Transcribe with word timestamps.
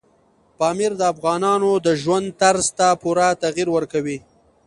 پامیر 0.57 0.91
د 0.97 1.01
افغانانو 1.13 1.71
د 1.85 1.87
ژوند 2.01 2.27
طرز 2.41 2.65
ته 2.77 2.87
پوره 3.01 3.27
تغیر 3.43 3.67
ورکوي. 3.75 4.17